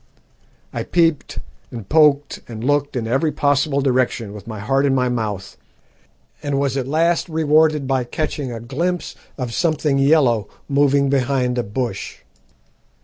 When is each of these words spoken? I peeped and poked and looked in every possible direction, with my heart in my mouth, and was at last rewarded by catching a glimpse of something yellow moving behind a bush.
I 0.73 0.81
peeped 0.81 1.37
and 1.69 1.87
poked 1.87 2.39
and 2.47 2.63
looked 2.63 2.95
in 2.95 3.05
every 3.07 3.31
possible 3.31 3.81
direction, 3.81 4.33
with 4.33 4.47
my 4.47 4.57
heart 4.59 4.83
in 4.87 4.95
my 4.95 5.09
mouth, 5.09 5.57
and 6.41 6.59
was 6.59 6.75
at 6.75 6.87
last 6.87 7.29
rewarded 7.29 7.85
by 7.85 8.05
catching 8.05 8.51
a 8.51 8.59
glimpse 8.59 9.13
of 9.37 9.53
something 9.53 9.99
yellow 9.99 10.47
moving 10.67 11.11
behind 11.11 11.59
a 11.59 11.63
bush. 11.63 12.21